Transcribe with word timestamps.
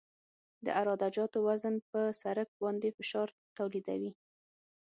د 0.65 0.67
عراده 0.77 1.07
جاتو 1.15 1.37
وزن 1.47 1.75
په 1.89 1.99
سرک 2.21 2.49
باندې 2.63 2.95
فشار 2.97 3.27
تولیدوي 3.57 4.11